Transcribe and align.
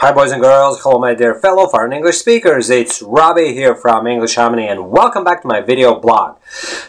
Hi 0.00 0.12
boys 0.12 0.32
and 0.32 0.40
girls, 0.40 0.80
hello 0.82 0.98
my 0.98 1.12
dear 1.12 1.34
fellow 1.34 1.68
foreign 1.68 1.92
English 1.92 2.16
speakers, 2.16 2.70
it's 2.70 3.02
Robbie 3.02 3.52
here 3.52 3.74
from 3.74 4.06
English 4.06 4.34
Harmony 4.34 4.66
and 4.66 4.90
welcome 4.90 5.24
back 5.24 5.42
to 5.42 5.46
my 5.46 5.60
video 5.60 5.94
blog. 5.94 6.38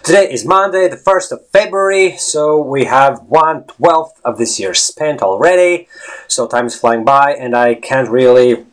Today 0.02 0.32
is 0.32 0.46
Monday, 0.46 0.88
the 0.88 0.96
1st 0.96 1.34
of 1.34 1.48
February, 1.48 2.16
so 2.16 2.62
we 2.62 2.86
have 2.86 3.22
1 3.24 3.66
12th 3.66 4.14
of 4.24 4.38
this 4.38 4.62
year 4.62 4.74
spent 4.74 5.22
already, 5.22 5.90
so 6.30 6.48
time 6.48 6.68
is 6.68 6.80
flying 6.80 7.04
by 7.04 7.34
and 7.34 7.54
I 7.54 7.76
can't 7.76 8.08
really, 8.08 8.66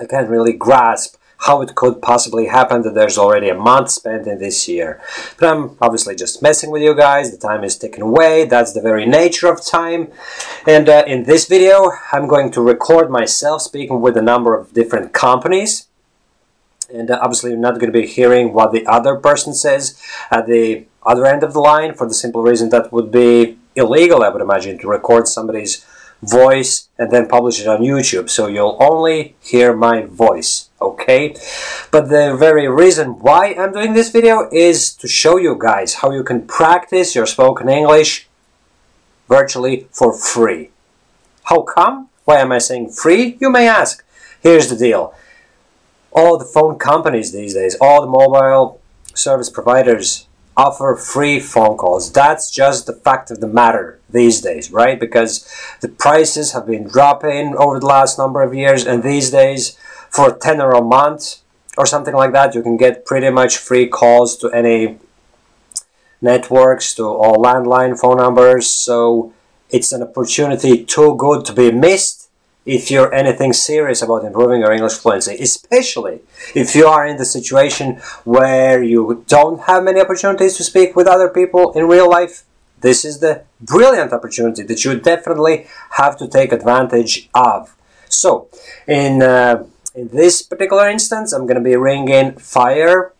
I 0.00 0.06
can't 0.06 0.28
really 0.28 0.52
grasp 0.52 1.14
how 1.38 1.62
it 1.62 1.74
could 1.74 2.02
possibly 2.02 2.46
happen 2.46 2.82
that 2.82 2.94
there's 2.94 3.16
already 3.16 3.48
a 3.48 3.54
month 3.54 3.90
spent 3.90 4.26
in 4.26 4.38
this 4.38 4.68
year. 4.68 5.00
But 5.38 5.48
I'm 5.48 5.76
obviously 5.80 6.16
just 6.16 6.42
messing 6.42 6.70
with 6.70 6.82
you 6.82 6.94
guys, 6.94 7.30
the 7.30 7.38
time 7.38 7.62
is 7.62 7.78
ticking 7.78 8.02
away, 8.02 8.44
that's 8.44 8.72
the 8.72 8.80
very 8.80 9.06
nature 9.06 9.48
of 9.48 9.64
time. 9.64 10.10
And 10.66 10.88
uh, 10.88 11.04
in 11.06 11.24
this 11.24 11.46
video, 11.46 11.90
I'm 12.12 12.26
going 12.26 12.50
to 12.52 12.60
record 12.60 13.08
myself 13.10 13.62
speaking 13.62 14.00
with 14.00 14.16
a 14.16 14.22
number 14.22 14.56
of 14.58 14.74
different 14.74 15.12
companies. 15.12 15.86
And 16.92 17.10
uh, 17.10 17.18
obviously 17.22 17.50
you're 17.50 17.60
not 17.60 17.74
going 17.74 17.92
to 17.92 17.98
be 17.98 18.06
hearing 18.06 18.52
what 18.52 18.72
the 18.72 18.86
other 18.86 19.14
person 19.14 19.54
says 19.54 20.00
at 20.30 20.46
the 20.46 20.86
other 21.04 21.24
end 21.24 21.42
of 21.42 21.52
the 21.52 21.60
line 21.60 21.94
for 21.94 22.08
the 22.08 22.14
simple 22.14 22.42
reason 22.42 22.70
that 22.70 22.92
would 22.92 23.12
be 23.12 23.58
illegal, 23.76 24.24
I 24.24 24.28
would 24.28 24.42
imagine, 24.42 24.78
to 24.78 24.88
record 24.88 25.28
somebody's 25.28 25.86
voice 26.22 26.88
and 26.98 27.10
then 27.10 27.28
publish 27.28 27.60
it 27.60 27.68
on 27.68 27.80
YouTube. 27.80 28.28
So 28.30 28.46
you'll 28.46 28.76
only 28.80 29.36
hear 29.40 29.74
my 29.74 30.02
voice 30.02 30.68
okay? 30.80 31.34
But 31.90 32.08
the 32.08 32.36
very 32.38 32.68
reason 32.68 33.18
why 33.20 33.54
I'm 33.54 33.72
doing 33.72 33.94
this 33.94 34.10
video 34.10 34.48
is 34.52 34.94
to 34.96 35.08
show 35.08 35.36
you 35.36 35.56
guys 35.58 35.94
how 35.94 36.10
you 36.10 36.22
can 36.22 36.46
practice 36.46 37.14
your 37.14 37.26
spoken 37.26 37.68
English 37.68 38.28
virtually 39.28 39.86
for 39.90 40.16
free. 40.16 40.70
How 41.44 41.62
come? 41.62 42.08
Why 42.24 42.38
am 42.38 42.52
I 42.52 42.58
saying 42.58 42.90
free? 42.90 43.36
You 43.40 43.50
may 43.50 43.66
ask. 43.66 44.04
Here's 44.40 44.68
the 44.68 44.76
deal. 44.76 45.14
All 46.12 46.38
the 46.38 46.44
phone 46.44 46.78
companies 46.78 47.32
these 47.32 47.54
days 47.54 47.76
all 47.80 48.00
the 48.00 48.06
mobile 48.06 48.80
service 49.14 49.50
providers 49.50 50.27
offer 50.58 50.96
free 50.96 51.38
phone 51.38 51.78
calls. 51.78 52.12
That's 52.12 52.50
just 52.50 52.86
the 52.86 52.92
fact 52.92 53.30
of 53.30 53.40
the 53.40 53.46
matter 53.46 54.00
these 54.10 54.40
days 54.40 54.72
right? 54.72 54.98
Because 54.98 55.48
the 55.80 55.88
prices 55.88 56.52
have 56.52 56.66
been 56.66 56.88
dropping 56.88 57.54
over 57.56 57.78
the 57.78 57.86
last 57.86 58.18
number 58.18 58.42
of 58.42 58.52
years 58.52 58.84
and 58.84 59.02
these 59.02 59.30
days 59.30 59.78
for 60.10 60.36
10 60.36 60.60
or 60.60 60.72
a 60.72 60.82
month 60.82 61.36
or 61.76 61.86
something 61.86 62.14
like 62.14 62.32
that 62.32 62.54
you 62.54 62.62
can 62.62 62.76
get 62.76 63.06
pretty 63.06 63.30
much 63.30 63.56
free 63.56 63.86
calls 63.86 64.36
to 64.38 64.50
any 64.50 64.98
networks 66.20 66.94
to 66.96 67.04
all 67.04 67.36
landline 67.42 67.98
phone 67.98 68.16
numbers. 68.16 68.66
So 68.68 69.32
it's 69.70 69.92
an 69.92 70.02
opportunity 70.02 70.84
too 70.84 71.14
good 71.16 71.44
to 71.44 71.52
be 71.52 71.70
missed 71.70 72.27
if 72.68 72.90
you're 72.90 73.12
anything 73.14 73.54
serious 73.54 74.02
about 74.02 74.26
improving 74.26 74.60
your 74.60 74.72
English 74.72 74.92
fluency, 74.92 75.34
especially 75.40 76.20
if 76.54 76.74
you 76.76 76.86
are 76.86 77.06
in 77.06 77.16
the 77.16 77.24
situation 77.24 77.96
where 78.24 78.82
you 78.82 79.24
don't 79.26 79.62
have 79.62 79.82
many 79.82 80.00
opportunities 80.00 80.54
to 80.58 80.62
speak 80.62 80.94
with 80.94 81.06
other 81.06 81.30
people 81.30 81.72
in 81.72 81.88
real 81.88 82.10
life. 82.10 82.44
This 82.80 83.06
is 83.06 83.20
the 83.20 83.42
brilliant 83.58 84.12
opportunity 84.12 84.62
that 84.64 84.84
you 84.84 85.00
definitely 85.00 85.66
have 85.92 86.18
to 86.18 86.28
take 86.28 86.52
advantage 86.52 87.30
of. 87.34 87.74
So, 88.10 88.48
in 88.86 89.22
uh, 89.22 89.64
in 89.94 90.08
this 90.08 90.42
particular 90.42 90.88
instance, 90.90 91.32
I'm 91.32 91.46
going 91.46 91.62
to 91.62 91.68
be 91.72 91.74
ringing 91.74 92.36
fire 92.36 93.12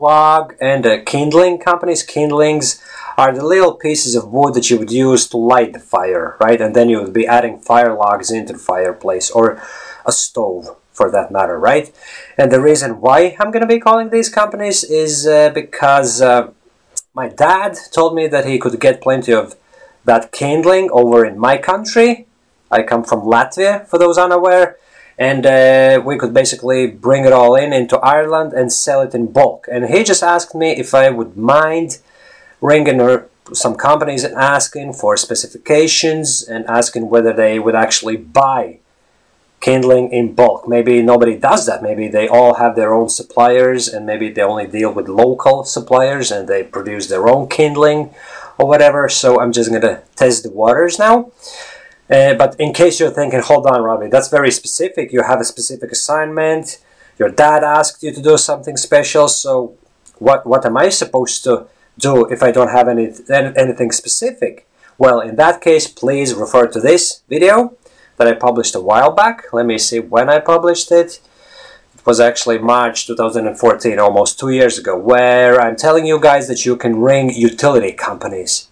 log 0.00 0.54
and 0.60 0.84
uh, 0.84 1.02
kindling 1.04 1.58
companies. 1.58 2.02
Kindlings 2.02 2.82
are 3.22 3.32
the 3.32 3.46
little 3.46 3.74
pieces 3.74 4.16
of 4.16 4.32
wood 4.36 4.52
that 4.54 4.68
you 4.68 4.76
would 4.80 4.90
use 4.90 5.28
to 5.28 5.36
light 5.36 5.72
the 5.72 5.78
fire, 5.94 6.36
right? 6.40 6.60
And 6.60 6.74
then 6.74 6.88
you 6.88 7.00
would 7.00 7.12
be 7.12 7.28
adding 7.36 7.60
fire 7.60 7.94
logs 7.94 8.32
into 8.32 8.54
the 8.54 8.58
fireplace 8.58 9.30
or 9.30 9.62
a 10.04 10.10
stove 10.10 10.64
for 10.90 11.08
that 11.12 11.30
matter, 11.30 11.56
right? 11.56 11.86
And 12.36 12.50
the 12.50 12.60
reason 12.60 13.00
why 13.00 13.36
I'm 13.38 13.52
going 13.52 13.66
to 13.68 13.74
be 13.76 13.78
calling 13.78 14.10
these 14.10 14.28
companies 14.28 14.82
is 14.82 15.24
uh, 15.24 15.50
because 15.50 16.20
uh, 16.20 16.50
my 17.14 17.28
dad 17.28 17.78
told 17.92 18.16
me 18.16 18.26
that 18.26 18.44
he 18.44 18.58
could 18.58 18.80
get 18.80 19.00
plenty 19.00 19.32
of 19.32 19.54
that 20.04 20.32
kindling 20.32 20.90
over 20.90 21.24
in 21.24 21.38
my 21.38 21.58
country. 21.58 22.26
I 22.72 22.82
come 22.82 23.04
from 23.04 23.20
Latvia, 23.20 23.86
for 23.86 23.98
those 24.00 24.18
unaware, 24.18 24.78
and 25.16 25.46
uh, 25.46 26.02
we 26.04 26.18
could 26.18 26.34
basically 26.34 26.88
bring 26.88 27.24
it 27.24 27.32
all 27.32 27.54
in 27.54 27.72
into 27.72 27.98
Ireland 27.98 28.52
and 28.52 28.72
sell 28.72 29.00
it 29.02 29.14
in 29.14 29.30
bulk. 29.30 29.68
And 29.70 29.86
he 29.86 30.02
just 30.02 30.24
asked 30.24 30.56
me 30.56 30.70
if 30.72 30.92
I 30.92 31.08
would 31.10 31.36
mind 31.36 31.98
ringing 32.62 33.26
some 33.52 33.74
companies 33.74 34.24
and 34.24 34.34
asking 34.36 34.94
for 34.94 35.16
specifications 35.16 36.42
and 36.42 36.64
asking 36.66 37.10
whether 37.10 37.32
they 37.32 37.58
would 37.58 37.74
actually 37.74 38.16
buy 38.16 38.78
kindling 39.60 40.10
in 40.12 40.34
bulk. 40.34 40.66
Maybe 40.66 41.02
nobody 41.02 41.36
does 41.36 41.66
that. 41.66 41.82
Maybe 41.82 42.08
they 42.08 42.28
all 42.28 42.54
have 42.54 42.74
their 42.74 42.94
own 42.94 43.08
suppliers 43.08 43.88
and 43.88 44.06
maybe 44.06 44.30
they 44.30 44.42
only 44.42 44.66
deal 44.66 44.92
with 44.92 45.08
local 45.08 45.64
suppliers 45.64 46.30
and 46.30 46.48
they 46.48 46.62
produce 46.62 47.08
their 47.08 47.28
own 47.28 47.48
kindling 47.48 48.14
or 48.58 48.66
whatever. 48.66 49.08
So 49.08 49.40
I'm 49.40 49.52
just 49.52 49.70
going 49.70 49.82
to 49.82 50.02
test 50.16 50.44
the 50.44 50.50
waters 50.50 50.98
now. 50.98 51.32
Uh, 52.10 52.34
but 52.34 52.56
in 52.58 52.72
case 52.72 53.00
you're 53.00 53.10
thinking, 53.10 53.40
hold 53.40 53.66
on, 53.66 53.82
Robbie, 53.82 54.08
that's 54.08 54.28
very 54.28 54.50
specific. 54.50 55.12
You 55.12 55.22
have 55.22 55.40
a 55.40 55.44
specific 55.44 55.92
assignment. 55.92 56.78
Your 57.18 57.28
dad 57.28 57.62
asked 57.62 58.02
you 58.02 58.12
to 58.12 58.22
do 58.22 58.36
something 58.36 58.76
special. 58.76 59.28
So 59.28 59.76
what, 60.18 60.44
what 60.46 60.66
am 60.66 60.76
I 60.76 60.88
supposed 60.88 61.44
to 61.44 61.66
do 61.98 62.26
if 62.26 62.42
I 62.42 62.50
don't 62.50 62.70
have 62.70 62.88
any, 62.88 63.12
anything 63.30 63.92
specific? 63.92 64.66
Well, 64.98 65.20
in 65.20 65.36
that 65.36 65.60
case, 65.60 65.88
please 65.88 66.34
refer 66.34 66.66
to 66.68 66.80
this 66.80 67.22
video 67.28 67.76
that 68.16 68.28
I 68.28 68.34
published 68.34 68.74
a 68.74 68.80
while 68.80 69.12
back. 69.12 69.52
Let 69.52 69.66
me 69.66 69.78
see 69.78 70.00
when 70.00 70.28
I 70.28 70.38
published 70.38 70.92
it. 70.92 71.20
It 71.94 72.06
was 72.06 72.20
actually 72.20 72.58
March 72.58 73.06
2014, 73.06 73.98
almost 73.98 74.38
two 74.38 74.50
years 74.50 74.78
ago, 74.78 74.96
where 74.96 75.60
I'm 75.60 75.76
telling 75.76 76.06
you 76.06 76.20
guys 76.20 76.48
that 76.48 76.64
you 76.66 76.76
can 76.76 77.00
ring 77.00 77.30
utility 77.30 77.92
companies 77.92 78.68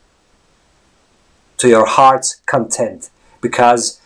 to 1.60 1.68
your 1.68 1.86
heart's 1.86 2.40
content 2.46 3.10
because 3.42 4.00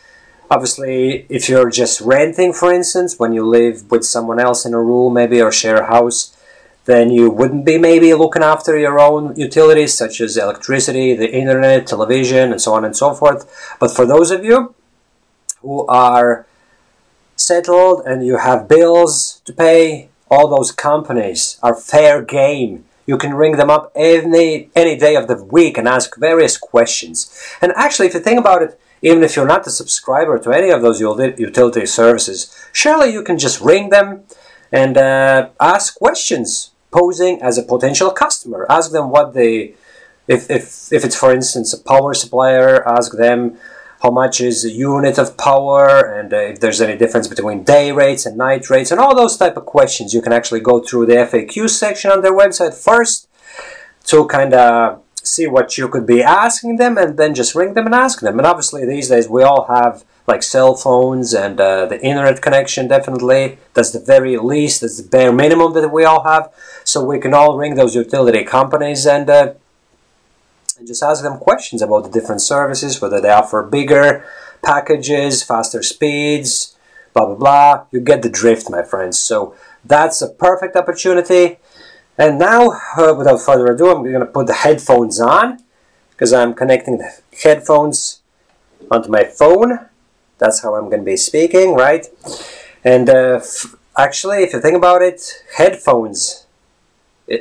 obviously 0.51 1.25
if 1.29 1.49
you're 1.49 1.71
just 1.71 2.01
renting 2.01 2.53
for 2.53 2.73
instance 2.73 3.17
when 3.17 3.33
you 3.33 3.47
live 3.47 3.89
with 3.93 4.05
someone 4.05 4.41
else 4.41 4.67
in 4.67 4.75
a 4.75 4.83
room 4.83 5.15
maybe 5.15 5.41
or 5.41 5.53
share 5.53 5.77
a 5.77 5.87
house 5.87 6.34
then 6.87 7.11
you 7.11 7.31
wouldn't 7.31 7.65
be 7.65 7.79
maybe 7.79 8.13
looking 8.15 8.43
after 8.43 8.79
your 8.79 9.01
own 9.01 9.35
utilities 9.37 9.95
such 9.95 10.21
as 10.21 10.37
electricity, 10.37 11.15
the 11.15 11.33
internet, 11.33 11.87
television 11.87 12.53
and 12.53 12.61
so 12.61 12.75
on 12.75 12.85
and 12.85 12.97
so 12.97 13.15
forth. 13.15 13.77
But 13.81 13.91
for 13.91 14.05
those 14.05 14.31
of 14.31 14.45
you 14.45 14.75
who 15.63 15.87
are 15.87 16.47
settled 17.37 18.03
and 18.07 18.27
you 18.27 18.37
have 18.37 18.69
bills 18.69 19.41
to 19.45 19.53
pay, 19.53 20.09
all 20.31 20.49
those 20.49 20.73
companies 20.73 21.59
are 21.63 21.75
fair 21.75 22.23
game. 22.23 22.85
You 23.07 23.19
can 23.19 23.35
ring 23.35 23.57
them 23.57 23.71
up 23.71 23.93
any 23.95 24.71
any 24.75 24.97
day 24.97 25.15
of 25.15 25.29
the 25.29 25.43
week 25.43 25.77
and 25.77 25.87
ask 25.87 26.17
various 26.19 26.57
questions. 26.57 27.31
And 27.61 27.73
actually, 27.77 28.09
if 28.09 28.15
you 28.15 28.21
think 28.21 28.41
about 28.41 28.63
it, 28.63 28.81
even 29.03 29.23
if 29.23 29.37
you're 29.37 29.47
not 29.47 29.67
a 29.67 29.71
subscriber 29.71 30.39
to 30.39 30.51
any 30.51 30.71
of 30.71 30.81
those 30.81 31.01
utility 31.01 31.87
services, 31.87 32.55
surely 32.73 33.13
you 33.13 33.23
can 33.23 33.39
just 33.39 33.61
ring 33.61 33.91
them 33.91 34.25
and 34.73 34.97
uh, 34.97 35.51
ask 35.61 35.95
questions, 35.95 36.71
posing 36.95 37.43
as 37.43 37.59
a 37.59 37.63
potential 37.63 38.11
customer. 38.11 38.67
Ask 38.71 38.93
them 38.93 39.11
what 39.11 39.35
they, 39.35 39.75
if, 40.29 40.51
if, 40.51 40.93
if 40.93 41.05
it's 41.05 41.17
for 41.17 41.35
instance 41.35 41.75
a 41.75 41.81
power 41.93 42.15
supplier, 42.15 42.87
ask 42.89 43.13
them 43.25 43.59
how 44.03 44.11
much 44.11 44.41
is 44.41 44.65
a 44.65 44.71
unit 44.71 45.19
of 45.19 45.37
power 45.37 45.87
and 46.17 46.33
uh, 46.33 46.53
if 46.53 46.61
there's 46.61 46.81
any 46.81 46.97
difference 46.97 47.27
between 47.27 47.65
day 47.65 47.91
rates 47.91 48.27
and 48.27 48.37
night 48.37 48.69
rates 48.69 48.91
and 48.91 49.01
all 49.01 49.15
those 49.17 49.37
type 49.37 49.57
of 49.57 49.65
questions. 49.65 50.15
You 50.15 50.23
can 50.23 50.33
actually 50.33 50.61
go 50.61 50.81
through 50.81 51.07
the 51.07 51.15
FAQ 51.15 51.71
section 51.71 52.11
on 52.11 52.21
their 52.21 52.37
website 52.43 52.75
first 52.75 53.29
to 54.11 54.27
kind 54.27 54.53
of 54.55 55.04
see 55.27 55.47
what 55.47 55.77
you 55.79 55.89
could 55.89 56.07
be 56.07 56.23
asking 56.23 56.77
them 56.77 56.99
and 56.99 57.17
then 57.17 57.35
just 57.35 57.55
ring 57.55 57.75
them 57.75 57.87
and 57.87 57.95
ask 57.95 58.21
them. 58.21 58.39
And 58.39 58.47
obviously 58.47 58.85
these 58.85 59.09
days 59.09 59.29
we 59.29 59.43
all 59.43 59.65
have 59.67 60.05
like 60.27 60.43
cell 60.43 60.75
phones 60.75 61.35
and 61.35 61.61
uh, 61.61 61.87
the 61.87 62.01
internet 62.03 62.41
connection 62.41 62.89
definitely. 62.89 63.59
That's 63.75 63.91
the 63.91 64.01
very 64.01 64.37
least, 64.37 64.81
that's 64.81 65.01
the 65.01 65.09
bare 65.09 65.33
minimum 65.33 65.73
that 65.75 65.89
we 65.89 66.05
all 66.05 66.25
have. 66.25 66.53
So 66.85 67.05
we 67.05 67.19
can 67.19 67.35
all 67.35 67.57
ring 67.57 67.75
those 67.75 67.95
utility 67.95 68.45
companies 68.45 69.07
and, 69.07 69.29
uh, 69.29 69.55
and 70.79 70.87
just 70.87 71.03
ask 71.03 71.23
them 71.23 71.39
questions 71.39 71.83
about 71.83 72.05
the 72.05 72.11
different 72.11 72.41
services, 72.41 73.01
whether 73.01 73.21
they 73.21 73.31
offer 73.31 73.63
bigger 73.63 74.25
packages, 74.63 75.43
faster 75.43 75.83
speeds, 75.83 76.77
blah 77.13 77.27
blah 77.27 77.35
blah. 77.37 77.85
You 77.91 78.01
get 78.01 78.23
the 78.23 78.31
drift, 78.31 78.71
my 78.71 78.83
friends. 78.83 79.19
So 79.19 79.55
that's 79.85 80.21
a 80.23 80.29
perfect 80.29 80.77
opportunity 80.77 81.59
and 82.17 82.39
now, 82.39 82.71
uh, 82.97 83.15
without 83.17 83.41
further 83.41 83.67
ado, 83.73 83.91
I'm 83.91 84.03
going 84.03 84.21
to 84.21 84.27
put 84.27 84.47
the 84.47 84.55
headphones 84.55 85.21
on 85.21 85.63
because 86.11 86.33
I'm 86.33 86.55
connecting 86.55 86.99
the 86.99 87.11
headphones 87.43 88.23
onto 88.91 89.11
my 89.11 89.25
phone. 89.25 89.89
That's 90.39 90.63
how 90.63 90.75
I'm 90.75 90.85
going 90.85 91.01
to 91.01 91.05
be 91.05 91.17
speaking, 91.17 91.75
right? 91.75 92.07
And 92.85 93.09
uh, 93.09 93.41
actually, 93.97 94.45
if 94.45 94.53
you 94.53 94.61
think 94.61 94.77
about 94.77 95.03
it, 95.03 95.43
headphones 95.57 96.47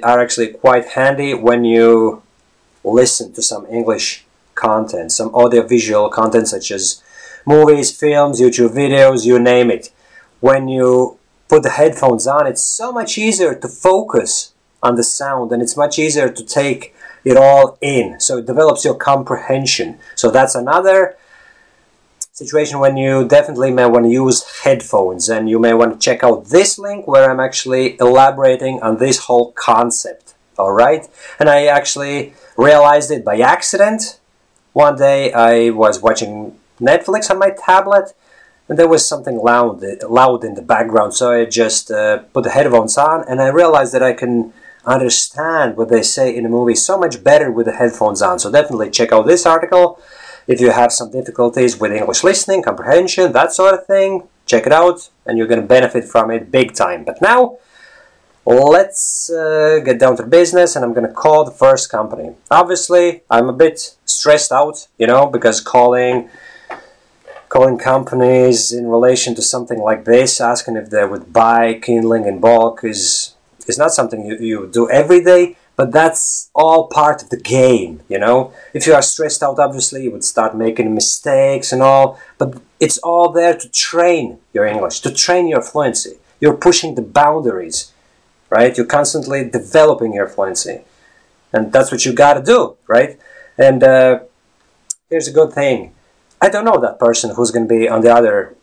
are 0.02 0.20
actually 0.20 0.48
quite 0.48 0.90
handy 0.90 1.34
when 1.34 1.66
you 1.66 2.24
listen 2.84 3.34
to 3.34 3.42
some 3.42 3.66
English 3.68 4.26
content, 4.56 5.12
some 5.12 5.34
audio-visual 5.36 6.10
content 6.10 6.48
such 6.48 6.72
as 6.72 7.04
movies, 7.46 7.92
films, 7.98 8.40
YouTube 8.40 8.74
videos, 8.74 9.26
you 9.26 9.40
name 9.40 9.70
it. 9.70 9.92
When 10.40 10.68
you 10.68 11.18
put 11.48 11.64
the 11.64 11.72
headphones 11.72 12.26
on, 12.28 12.48
it's 12.48 12.64
so 12.64 12.92
much 12.92 13.18
easier 13.18 13.56
to 13.56 13.68
focus 13.68 14.53
on 14.84 14.96
the 14.96 15.04
sound 15.04 15.52
and 15.52 15.64
it's 15.64 15.78
much 15.78 15.98
easier 15.98 16.30
to 16.30 16.44
take 16.44 16.94
it 17.24 17.38
all 17.38 17.78
in. 17.82 18.20
So 18.20 18.38
it 18.38 18.46
develops 18.46 18.84
your 18.84 18.96
comprehension. 18.96 19.98
So 20.16 20.30
that's 20.30 20.56
another 20.56 21.18
situation 22.34 22.80
when 22.80 22.98
you 22.98 23.28
definitely 23.28 23.72
may 23.72 23.86
want 23.86 24.06
to 24.06 24.12
use 24.12 24.44
headphones 24.64 25.30
and 25.30 25.50
you 25.50 25.60
may 25.60 25.74
want 25.74 25.94
to 25.94 26.00
check 26.00 26.24
out 26.24 26.46
this 26.46 26.78
link 26.78 27.08
where 27.08 27.32
I'm 27.32 27.40
actually 27.40 27.98
elaborating 28.00 28.82
on 28.82 28.98
this 28.98 29.20
whole 29.20 29.52
concept. 29.54 30.34
Alright? 30.60 31.08
And 31.40 31.50
I 31.50 31.66
actually 31.66 32.34
realized 32.58 33.10
it 33.10 33.24
by 33.24 33.38
accident. 33.38 34.20
One 34.74 34.96
day 34.98 35.32
I 35.32 35.70
was 35.70 36.02
watching 36.02 36.60
Netflix 36.82 37.32
on 37.32 37.40
my 37.40 37.52
tablet 37.52 38.14
and 38.68 38.78
there 38.78 38.88
was 38.88 39.08
something 39.08 39.38
loud, 39.38 39.84
loud 40.10 40.44
in 40.44 40.56
the 40.56 40.62
background 40.62 41.14
so 41.14 41.32
I 41.32 41.46
just 41.46 41.92
uh, 41.92 42.20
put 42.34 42.44
the 42.44 42.50
headphones 42.50 42.98
on 42.98 43.24
and 43.28 43.42
I 43.42 43.48
realized 43.48 43.94
that 43.94 44.04
I 44.04 44.14
can 44.14 44.54
understand 44.86 45.78
what 45.78 45.90
they 45.90 46.02
say 46.02 46.36
in 46.36 46.46
a 46.46 46.50
movie 46.50 46.76
so 46.76 46.98
much 46.98 47.24
better 47.24 47.52
with 47.52 47.66
the 47.66 47.74
headphones 47.74 48.22
on. 48.22 48.40
So 48.40 48.52
definitely 48.52 48.90
check 48.90 49.12
out 49.12 49.26
this 49.26 49.46
article 49.46 50.02
if 50.48 50.60
you 50.60 50.72
have 50.72 50.92
some 50.92 51.12
difficulties 51.12 51.80
with 51.80 51.92
English 51.92 52.24
listening, 52.24 52.64
comprehension, 52.64 53.32
that 53.32 53.54
sort 53.54 53.74
of 53.74 53.86
thing, 53.86 54.28
check 54.46 54.66
it 54.66 54.74
out 54.74 55.10
and 55.26 55.38
you're 55.38 55.48
going 55.48 55.62
to 55.62 55.68
benefit 55.68 56.04
from 56.04 56.32
it 56.32 56.52
big 56.52 56.74
time. 56.74 57.04
But 57.06 57.22
now, 57.22 57.58
let's 58.46 59.30
uh, 59.30 59.80
get 59.84 60.00
down 60.00 60.18
to 60.18 60.24
business 60.24 60.76
and 60.76 60.84
I'm 60.84 60.94
going 60.94 61.08
to 61.08 61.14
call 61.14 61.46
the 61.46 61.52
first 61.52 61.90
company. 61.90 62.36
Obviously, 62.52 63.24
I'm 63.30 63.48
a 63.48 63.54
bit 63.54 63.96
stressed 64.06 64.52
out, 64.52 64.88
you 64.98 65.08
know, 65.08 65.28
because 65.28 65.62
calling 65.62 66.30
calling 67.48 67.78
companies 67.78 68.72
in 68.72 68.88
relation 68.88 69.36
to 69.36 69.42
something 69.42 69.78
like 69.78 70.06
this, 70.06 70.42
asking 70.42 70.76
if 70.76 70.90
they 70.90 71.06
would 71.06 71.32
buy 71.32 71.76
kindling 71.76 72.26
in 72.26 72.40
bulk 72.40 72.84
is 72.84 73.36
is 73.68 73.78
not 73.78 73.92
something 73.92 74.26
you, 74.26 74.38
you 74.38 74.70
do 74.72 74.90
every 74.90 75.24
day 75.24 75.56
but 75.76 75.92
that's 75.92 76.52
all 76.54 76.88
part 76.88 77.24
of 77.24 77.30
the 77.30 77.40
game 77.40 78.02
you 78.08 78.20
know? 78.20 78.54
If 78.74 78.86
you 78.88 78.94
are 78.94 79.02
stressed 79.02 79.44
out 79.44 79.60
obviously 79.60 80.04
you 80.04 80.12
would 80.12 80.24
start 80.24 80.56
making 80.56 80.94
mistakes 80.94 81.72
and 81.72 81.82
all 81.82 82.20
but 82.38 82.62
it's 82.80 82.98
all 83.00 83.32
there 83.32 83.58
to 83.58 83.70
train 83.70 84.40
your 84.54 84.66
english 84.66 85.00
to 85.02 85.14
train 85.14 85.48
your 85.48 85.62
fluency. 85.62 86.18
You're 86.40 86.58
pushing 86.58 86.96
the 86.96 87.02
boundaries 87.02 87.92
right? 88.50 88.76
You're 88.78 88.86
constantly 88.86 89.50
developing 89.50 90.14
your 90.14 90.28
fluency 90.28 90.82
and 91.52 91.72
that's 91.72 91.92
what 91.92 92.06
you 92.06 92.14
got 92.14 92.36
to 92.36 92.44
do 92.44 92.78
right? 92.88 93.20
And 93.58 93.84
uh, 93.84 94.20
here's 95.10 95.28
a 95.28 95.32
good 95.32 95.54
thing. 95.54 95.94
I 96.42 96.50
don't 96.50 96.66
know 96.66 96.80
that 96.82 97.00
person 97.00 97.36
who's 97.36 97.52
going 97.52 97.68
to 97.68 97.74
be 97.74 97.88
on 97.88 98.02
the 98.02 98.14
other 98.14 98.56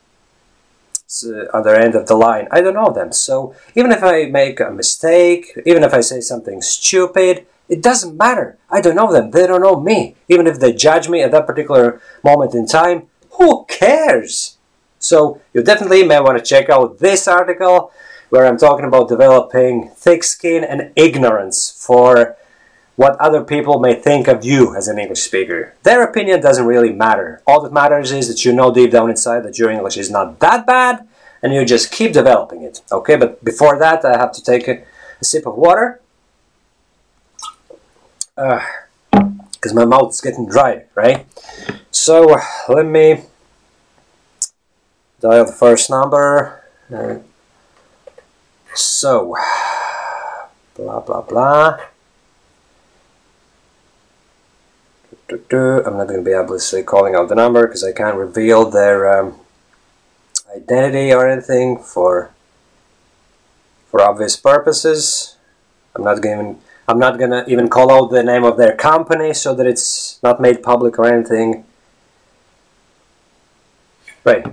Uh, 1.10 1.46
other 1.52 1.74
end 1.74 1.96
of 1.96 2.06
the 2.06 2.14
line. 2.14 2.46
I 2.52 2.60
don't 2.60 2.74
know 2.74 2.92
them. 2.92 3.10
So 3.10 3.52
even 3.74 3.90
if 3.90 4.00
I 4.00 4.26
make 4.26 4.60
a 4.60 4.70
mistake, 4.70 5.58
even 5.66 5.82
if 5.82 5.92
I 5.92 6.02
say 6.02 6.20
something 6.20 6.62
stupid, 6.62 7.46
it 7.68 7.82
doesn't 7.82 8.16
matter. 8.16 8.58
I 8.70 8.80
don't 8.80 8.94
know 8.94 9.12
them. 9.12 9.32
They 9.32 9.44
don't 9.48 9.60
know 9.60 9.80
me. 9.80 10.14
Even 10.28 10.46
if 10.46 10.60
they 10.60 10.72
judge 10.72 11.08
me 11.08 11.20
at 11.22 11.32
that 11.32 11.48
particular 11.48 12.00
moment 12.22 12.54
in 12.54 12.64
time, 12.64 13.08
who 13.32 13.64
cares? 13.64 14.58
So 15.00 15.40
you 15.52 15.64
definitely 15.64 16.06
may 16.06 16.20
want 16.20 16.38
to 16.38 16.44
check 16.44 16.70
out 16.70 17.00
this 17.00 17.26
article 17.26 17.90
where 18.28 18.46
I'm 18.46 18.56
talking 18.56 18.86
about 18.86 19.08
developing 19.08 19.90
thick 19.96 20.22
skin 20.22 20.62
and 20.62 20.92
ignorance 20.94 21.70
for 21.70 22.36
what 22.96 23.16
other 23.16 23.42
people 23.42 23.78
may 23.78 23.94
think 23.94 24.28
of 24.28 24.44
you 24.44 24.76
as 24.76 24.88
an 24.88 24.98
English 24.98 25.20
speaker. 25.20 25.74
Their 25.82 26.02
opinion 26.02 26.40
doesn't 26.40 26.66
really 26.66 26.92
matter. 26.92 27.42
All 27.46 27.60
that 27.62 27.72
matters 27.72 28.12
is 28.12 28.28
that 28.28 28.44
you 28.44 28.52
know 28.52 28.72
deep 28.72 28.90
down 28.90 29.10
inside 29.10 29.42
that 29.44 29.58
your 29.58 29.70
English 29.70 29.96
is 29.96 30.10
not 30.10 30.38
that 30.40 30.66
bad 30.66 31.06
and 31.42 31.54
you 31.54 31.64
just 31.64 31.90
keep 31.90 32.12
developing 32.12 32.62
it. 32.62 32.82
Okay, 32.92 33.16
but 33.16 33.42
before 33.44 33.78
that 33.78 34.04
I 34.04 34.18
have 34.18 34.32
to 34.32 34.42
take 34.42 34.68
a, 34.68 34.82
a 35.20 35.24
sip 35.24 35.46
of 35.46 35.56
water 35.56 36.00
because 38.36 39.72
uh, 39.72 39.74
my 39.74 39.84
mouth 39.84 40.10
is 40.10 40.20
getting 40.20 40.48
dry, 40.48 40.84
right? 40.94 41.26
So 41.90 42.36
let 42.68 42.86
me 42.86 43.24
dial 45.20 45.44
the 45.44 45.52
first 45.52 45.90
number. 45.90 46.64
Uh, 46.92 47.18
so, 48.74 49.36
blah 50.74 51.00
blah 51.00 51.22
blah. 51.22 51.78
I'm 55.32 55.96
not 55.96 56.08
going 56.08 56.20
to 56.20 56.24
be 56.24 56.32
able 56.32 56.54
to 56.54 56.60
say 56.60 56.82
calling 56.82 57.14
out 57.14 57.28
the 57.28 57.34
number 57.34 57.66
because 57.66 57.84
I 57.84 57.92
can't 57.92 58.16
reveal 58.16 58.68
their 58.68 59.20
um, 59.20 59.36
identity 60.54 61.12
or 61.12 61.28
anything 61.28 61.78
for 61.78 62.30
for 63.90 64.00
obvious 64.00 64.36
purposes. 64.36 65.36
I'm 65.94 66.04
not 66.04 66.22
going 66.22 66.60
I'm 66.88 66.98
not 66.98 67.18
gonna 67.18 67.44
even 67.46 67.68
call 67.68 67.92
out 67.92 68.10
the 68.10 68.22
name 68.22 68.42
of 68.42 68.56
their 68.56 68.74
company 68.74 69.32
so 69.32 69.54
that 69.54 69.66
it's 69.66 70.18
not 70.22 70.40
made 70.40 70.62
public 70.62 70.98
or 70.98 71.06
anything. 71.06 71.64
Right. 74.24 74.44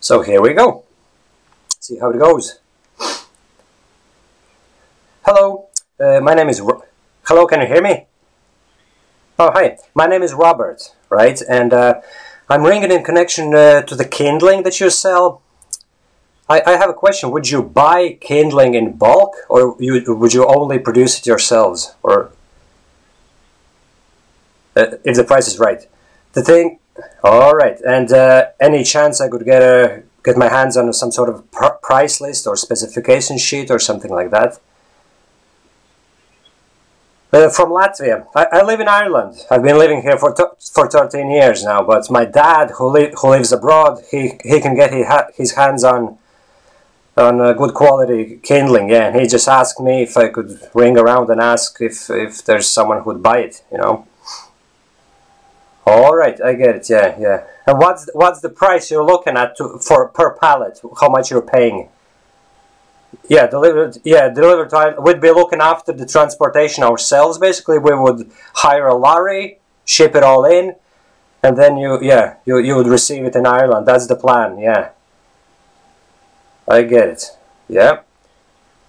So 0.00 0.22
here 0.22 0.40
we 0.40 0.54
go. 0.54 0.84
See 1.80 1.98
how 1.98 2.10
it 2.10 2.18
goes. 2.18 2.58
Hello, 5.24 5.68
uh, 5.98 6.20
my 6.20 6.34
name 6.34 6.48
is. 6.48 6.60
Ro 6.60 6.82
Hello, 7.26 7.46
can 7.46 7.62
you 7.62 7.66
hear 7.66 7.80
me? 7.80 8.04
Oh, 9.38 9.50
hi. 9.50 9.78
My 9.94 10.06
name 10.06 10.22
is 10.22 10.34
Robert, 10.34 10.94
right? 11.08 11.40
And 11.48 11.72
uh, 11.72 12.02
I'm 12.50 12.64
ringing 12.64 12.92
in 12.92 13.02
connection 13.02 13.54
uh, 13.54 13.80
to 13.80 13.96
the 13.96 14.04
kindling 14.04 14.62
that 14.64 14.78
you 14.78 14.90
sell. 14.90 15.40
I, 16.50 16.60
I 16.66 16.76
have 16.76 16.90
a 16.90 16.92
question. 16.92 17.30
Would 17.30 17.48
you 17.48 17.62
buy 17.62 18.18
kindling 18.20 18.74
in 18.74 18.92
bulk, 18.92 19.36
or 19.48 19.74
you, 19.80 20.04
would 20.06 20.34
you 20.34 20.44
only 20.46 20.78
produce 20.78 21.18
it 21.18 21.26
yourselves? 21.26 21.94
Or 22.02 22.30
uh, 24.76 24.98
if 25.02 25.16
the 25.16 25.24
price 25.24 25.48
is 25.48 25.58
right. 25.58 25.88
The 26.34 26.42
thing... 26.42 26.78
All 27.24 27.54
right. 27.54 27.80
And 27.80 28.12
uh, 28.12 28.48
any 28.60 28.84
chance 28.84 29.22
I 29.22 29.30
could 29.30 29.46
get 29.46 29.62
a 29.62 30.02
get 30.22 30.36
my 30.36 30.48
hands 30.48 30.76
on 30.76 30.92
some 30.92 31.10
sort 31.10 31.28
of 31.28 31.50
pr 31.50 31.66
price 31.82 32.20
list 32.20 32.46
or 32.46 32.54
specification 32.54 33.38
sheet 33.38 33.70
or 33.70 33.78
something 33.78 34.10
like 34.10 34.30
that? 34.30 34.60
Uh, 37.34 37.50
from 37.50 37.70
Latvia. 37.70 38.28
I, 38.36 38.46
I, 38.52 38.62
live 38.62 38.78
in 38.78 38.86
Ireland. 38.86 39.44
I've 39.50 39.64
been 39.64 39.76
living 39.76 40.02
here 40.02 40.16
for 40.16 40.32
for 40.72 40.88
13 40.88 41.32
years 41.32 41.64
now. 41.64 41.82
But 41.82 42.08
my 42.08 42.24
dad, 42.24 42.70
who, 42.78 42.88
li 42.88 43.12
who 43.20 43.30
lives 43.30 43.50
abroad, 43.50 44.04
he 44.08 44.38
he 44.44 44.60
can 44.60 44.76
get 44.76 44.92
his, 44.92 45.06
ha 45.08 45.26
his 45.34 45.50
hands 45.56 45.82
on 45.82 46.16
on 47.16 47.40
uh, 47.40 47.52
good 47.54 47.74
quality 47.74 48.38
kindling. 48.40 48.88
Yeah, 48.88 49.08
and 49.08 49.20
he 49.20 49.26
just 49.26 49.48
asked 49.48 49.80
me 49.80 50.02
if 50.04 50.16
I 50.16 50.28
could 50.28 50.60
ring 50.74 50.96
around 50.96 51.28
and 51.28 51.40
ask 51.40 51.80
if 51.80 52.08
if 52.08 52.44
there's 52.44 52.70
someone 52.70 53.02
who'd 53.02 53.20
buy 53.20 53.38
it. 53.38 53.64
You 53.72 53.78
know. 53.78 54.06
All 55.84 56.14
right, 56.14 56.40
I 56.40 56.54
get 56.54 56.76
it. 56.76 56.88
Yeah, 56.88 57.16
yeah. 57.18 57.42
And 57.66 57.78
what's 57.80 58.08
what's 58.14 58.42
the 58.42 58.48
price 58.48 58.92
you're 58.92 59.10
looking 59.12 59.36
at 59.36 59.56
to, 59.56 59.80
for 59.80 60.06
per 60.08 60.38
pallet? 60.38 60.80
How 61.00 61.08
much 61.08 61.32
you're 61.32 61.50
paying? 61.56 61.88
Yeah, 63.28 63.46
delivered. 63.46 63.98
Yeah, 64.04 64.28
delivered. 64.28 64.72
We'd 65.02 65.20
be 65.20 65.30
looking 65.30 65.60
after 65.60 65.92
the 65.92 66.06
transportation 66.06 66.84
ourselves. 66.84 67.38
Basically, 67.38 67.78
we 67.78 67.94
would 67.94 68.30
hire 68.54 68.86
a 68.86 68.94
lorry, 68.94 69.58
ship 69.84 70.14
it 70.14 70.22
all 70.22 70.44
in, 70.44 70.76
and 71.42 71.56
then 71.56 71.76
you, 71.76 71.98
yeah, 72.02 72.36
you 72.44 72.58
you 72.58 72.76
would 72.76 72.86
receive 72.86 73.24
it 73.24 73.36
in 73.36 73.46
Ireland. 73.46 73.86
That's 73.86 74.06
the 74.06 74.16
plan. 74.16 74.58
Yeah, 74.58 74.90
I 76.68 76.82
get 76.82 77.08
it. 77.08 77.24
Yeah, 77.68 78.00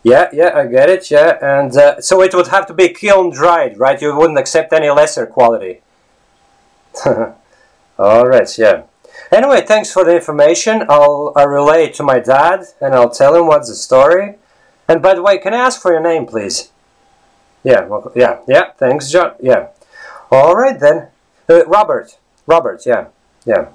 yeah, 0.04 0.30
yeah, 0.32 0.52
I 0.56 0.68
get 0.68 0.90
it. 0.90 1.12
Yeah, 1.12 1.38
and 1.42 1.76
uh, 1.76 2.02
so 2.02 2.22
it 2.22 2.34
would 2.34 2.48
have 2.48 2.68
to 2.68 2.74
be 2.74 2.90
kiln 2.90 3.32
dried, 3.32 3.80
right? 3.80 4.02
You 4.02 4.16
wouldn't 4.16 4.40
accept 4.40 4.72
any 4.74 4.90
lesser 4.90 5.26
quality. 5.26 5.82
all 8.00 8.28
right. 8.28 8.58
Yeah. 8.58 8.84
Anyway, 9.32 9.62
thanks 9.66 9.92
for 9.92 10.04
the 10.04 10.16
information. 10.16 10.84
I'll, 10.90 11.34
I'll 11.36 11.48
relay 11.48 11.86
it 11.86 11.94
to 11.96 12.04
my 12.04 12.20
dad 12.20 12.66
and 12.80 12.94
I'll 12.94 13.10
tell 13.10 13.36
him 13.36 13.48
what's 13.48 13.70
the 13.70 13.76
story. 13.76 14.36
And 14.88 15.02
by 15.02 15.16
the 15.16 15.22
way, 15.22 15.38
can 15.38 15.54
I 15.54 15.58
ask 15.58 15.82
for 15.82 15.92
your 15.92 16.02
name, 16.02 16.26
please? 16.26 16.72
Yeah, 17.64 17.86
well, 17.86 18.12
yeah, 18.16 18.40
yeah, 18.48 18.72
thanks, 18.78 19.10
John. 19.10 19.34
Yeah. 19.42 19.70
All 20.32 20.56
right, 20.56 20.80
then. 20.80 21.08
Uh, 21.50 21.66
Robert. 21.66 22.18
Robert, 22.46 22.86
yeah, 22.86 23.08
yeah. 23.46 23.70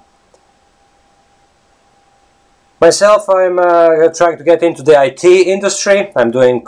Myself, 2.79 3.29
I'm 3.29 3.59
uh, 3.59 4.07
trying 4.15 4.37
to 4.37 4.43
get 4.43 4.63
into 4.63 4.81
the 4.81 5.01
IT 5.03 5.23
industry. 5.23 6.11
I'm 6.15 6.31
doing... 6.31 6.65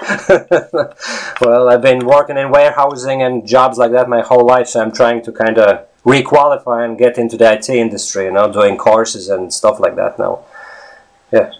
well, 1.40 1.68
I've 1.68 1.82
been 1.82 2.06
working 2.06 2.36
in 2.36 2.50
warehousing 2.50 3.22
and 3.22 3.46
jobs 3.46 3.78
like 3.78 3.92
that 3.92 4.08
my 4.08 4.20
whole 4.20 4.46
life, 4.46 4.68
so 4.68 4.80
I'm 4.80 4.92
trying 4.92 5.22
to 5.22 5.32
kind 5.32 5.58
of 5.58 5.86
requalify 6.04 6.84
and 6.84 6.98
get 6.98 7.18
into 7.18 7.36
the 7.36 7.52
IT 7.52 7.68
industry, 7.68 8.24
you 8.24 8.32
know, 8.32 8.52
doing 8.52 8.76
courses 8.76 9.28
and 9.28 9.52
stuff 9.52 9.80
like 9.80 9.96
that 9.96 10.18
now. 10.18 10.44
Yeah. 11.32 11.52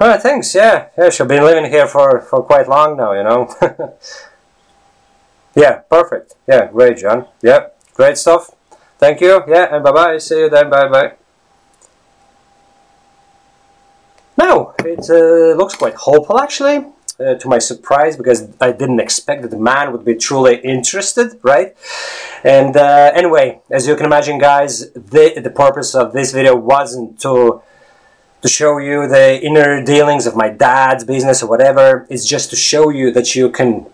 All 0.00 0.08
right, 0.08 0.20
thanks. 0.20 0.54
Yeah, 0.54 0.88
yeah, 0.96 1.10
she's 1.10 1.26
been 1.26 1.42
living 1.42 1.70
here 1.70 1.86
for, 1.86 2.20
for 2.20 2.42
quite 2.42 2.68
long 2.68 2.96
now, 2.96 3.12
you 3.12 3.24
know. 3.24 3.54
Yeah, 5.58 5.80
perfect. 5.90 6.36
Yeah, 6.46 6.70
great, 6.70 6.98
John. 6.98 7.26
Yeah, 7.42 7.68
great 7.94 8.16
stuff. 8.16 8.54
Thank 8.98 9.20
you. 9.20 9.42
Yeah, 9.48 9.74
and 9.74 9.82
bye 9.82 9.90
bye. 9.90 10.18
See 10.18 10.38
you 10.38 10.48
then. 10.48 10.70
Bye 10.70 10.88
bye. 10.88 11.12
Now, 14.36 14.74
it 14.78 15.10
uh, 15.10 15.56
looks 15.56 15.74
quite 15.74 15.94
hopeful 15.94 16.38
actually. 16.38 16.86
Uh, 17.20 17.34
to 17.34 17.48
my 17.48 17.58
surprise, 17.58 18.16
because 18.16 18.48
I 18.60 18.70
didn't 18.70 19.00
expect 19.00 19.42
that 19.42 19.50
the 19.50 19.58
man 19.58 19.90
would 19.90 20.04
be 20.04 20.14
truly 20.14 20.58
interested, 20.58 21.36
right? 21.42 21.76
And 22.44 22.76
uh, 22.76 23.10
anyway, 23.12 23.60
as 23.72 23.88
you 23.88 23.96
can 23.96 24.06
imagine, 24.06 24.38
guys, 24.38 24.92
the, 24.92 25.40
the 25.42 25.50
purpose 25.50 25.96
of 25.96 26.12
this 26.12 26.32
video 26.32 26.54
wasn't 26.54 27.18
to 27.22 27.60
to 28.42 28.48
show 28.48 28.78
you 28.78 29.08
the 29.08 29.40
inner 29.42 29.82
dealings 29.82 30.28
of 30.28 30.36
my 30.36 30.48
dad's 30.48 31.02
business 31.02 31.42
or 31.42 31.48
whatever. 31.48 32.06
It's 32.08 32.24
just 32.24 32.50
to 32.50 32.56
show 32.56 32.88
you 32.88 33.10
that 33.10 33.34
you 33.34 33.50
can 33.50 33.86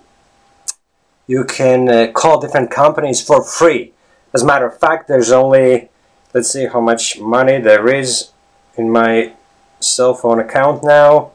you 1.26 1.44
can 1.44 1.88
uh, 1.88 2.12
call 2.12 2.38
different 2.40 2.70
companies 2.70 3.22
for 3.22 3.42
free. 3.42 3.94
As 4.34 4.42
a 4.42 4.46
matter 4.46 4.66
of 4.66 4.78
fact, 4.78 5.08
there's 5.08 5.32
only 5.32 5.88
let's 6.34 6.50
see 6.50 6.66
how 6.66 6.80
much 6.82 7.18
money 7.18 7.58
there 7.58 7.88
is 7.88 8.32
in 8.76 8.90
my 8.90 9.32
cell 9.80 10.12
phone 10.12 10.40
account 10.40 10.84
now 10.84 11.30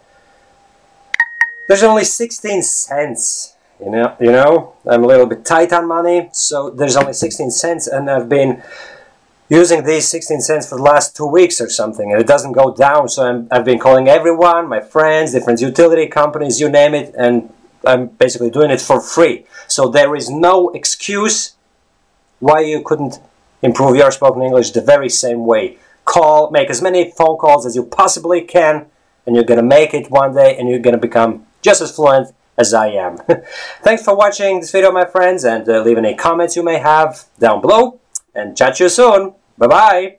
there's 1.70 1.84
only 1.84 2.04
16 2.04 2.62
cents 2.64 3.56
you 3.80 3.90
know 3.90 4.18
you 4.20 4.32
know? 4.32 4.76
I'm 4.86 5.06
a 5.06 5.08
little 5.08 5.26
bit 5.26 5.46
tight 5.46 5.72
on 5.72 5.88
money 5.88 6.30
so 6.34 6.70
there's 6.70 6.98
only 6.98 7.14
16 7.14 7.52
cents 7.52 7.88
and 7.88 8.10
I've 8.10 8.28
been 8.28 8.62
using 9.48 9.84
these 9.84 10.10
16 10.10 10.42
cents 10.42 10.68
for 10.68 10.78
the 10.78 10.84
last 10.84 11.16
two 11.16 11.26
weeks 11.26 11.62
or 11.62 11.70
something 11.70 12.12
and 12.12 12.20
it 12.20 12.28
doesn't 12.28 12.52
go 12.52 12.76
down 12.76 13.08
so 13.10 13.48
i 13.52 13.56
have 13.56 13.66
been 13.66 13.80
calling 13.80 14.08
everyone 14.08 14.68
my 14.68 14.80
friends 14.80 15.32
different 15.32 15.60
utility 15.60 16.08
companies 16.08 16.60
you 16.60 16.70
name 16.70 16.94
it 16.94 17.16
and 17.18 17.50
I'm 17.86 18.08
basically 18.08 18.50
doing 18.50 18.72
it 18.72 18.82
for 18.82 19.02
free. 19.02 19.46
So 19.68 19.88
there 19.88 20.16
is 20.16 20.30
no 20.30 20.70
excuse 20.70 21.56
why 22.40 22.62
you 22.62 22.82
couldn't 22.82 23.20
improve 23.62 23.96
your 23.96 24.12
spoken 24.12 24.42
English 24.42 24.72
the 24.72 24.82
very 24.82 25.10
same 25.10 25.46
way. 25.46 25.78
Call 26.06 26.50
make 26.52 26.70
as 26.70 26.82
many 26.82 27.12
phone 27.12 27.38
calls 27.38 27.66
as 27.66 27.76
you 27.76 27.84
possibly 27.86 28.42
can 28.42 28.88
and 29.26 29.36
you're 29.36 29.46
gonna 29.46 29.64
make 29.64 29.94
it 29.94 30.10
one 30.10 30.34
day 30.34 30.58
and 30.58 30.70
you're 30.70 30.80
gonna 30.80 30.98
become 30.98 31.46
just 31.62 31.82
as 31.82 31.96
fluent 31.96 32.34
as 32.58 32.74
I 32.74 32.88
am. 32.90 33.18
Thanks 33.82 34.04
for 34.04 34.16
watching 34.16 34.60
this 34.60 34.72
video, 34.72 34.92
my 34.92 35.06
friends, 35.06 35.46
and 35.46 35.68
uh, 35.68 35.82
leave 35.82 35.98
any 35.98 36.16
comments 36.16 36.56
you 36.56 36.64
may 36.64 36.78
have 36.78 37.26
down 37.40 37.62
below. 37.62 38.00
And 38.36 38.56
chat 38.56 38.76
to 38.76 38.84
you 38.84 38.90
soon. 38.90 39.34
Bye-bye. 39.58 40.19